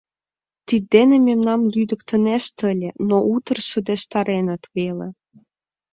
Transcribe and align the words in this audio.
Тиддене 0.67 1.17
мемнам 1.27 1.61
лӱдыктынешт 1.73 2.55
ыле, 2.71 2.89
но 3.07 3.17
утыр 3.33 3.57
шыдештареныт 3.69 4.63
веле... 4.75 5.07